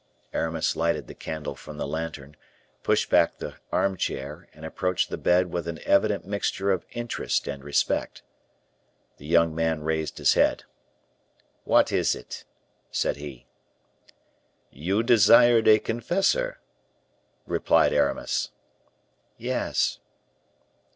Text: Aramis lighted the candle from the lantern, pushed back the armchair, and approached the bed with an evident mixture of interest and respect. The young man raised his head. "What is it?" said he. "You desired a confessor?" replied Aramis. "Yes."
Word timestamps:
Aramis 0.33 0.75
lighted 0.75 1.05
the 1.05 1.13
candle 1.13 1.53
from 1.53 1.77
the 1.77 1.85
lantern, 1.85 2.35
pushed 2.81 3.07
back 3.11 3.37
the 3.37 3.57
armchair, 3.71 4.47
and 4.51 4.65
approached 4.65 5.11
the 5.11 5.17
bed 5.19 5.51
with 5.51 5.67
an 5.67 5.77
evident 5.85 6.25
mixture 6.25 6.71
of 6.71 6.87
interest 6.93 7.47
and 7.47 7.63
respect. 7.63 8.23
The 9.17 9.27
young 9.27 9.53
man 9.53 9.83
raised 9.83 10.17
his 10.17 10.33
head. 10.33 10.63
"What 11.65 11.91
is 11.91 12.15
it?" 12.15 12.45
said 12.89 13.17
he. 13.17 13.45
"You 14.71 15.03
desired 15.03 15.67
a 15.67 15.77
confessor?" 15.77 16.59
replied 17.45 17.93
Aramis. 17.93 18.49
"Yes." 19.37 19.99